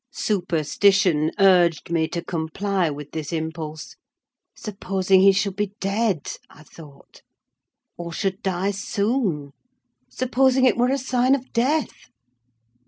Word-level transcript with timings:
Superstition 0.13 1.29
urged 1.37 1.91
me 1.91 2.07
to 2.07 2.23
comply 2.23 2.89
with 2.89 3.11
this 3.11 3.31
impulse: 3.31 3.95
supposing 4.55 5.21
he 5.21 5.31
should 5.31 5.55
be 5.55 5.75
dead! 5.79 6.27
I 6.49 6.63
thought—or 6.63 8.11
should 8.11 8.41
die 8.41 8.71
soon!—supposing 8.71 10.65
it 10.65 10.75
were 10.77 10.89
a 10.89 10.97
sign 10.97 11.35
of 11.35 11.53
death! 11.53 12.09